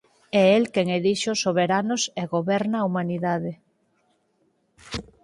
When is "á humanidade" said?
2.81-3.53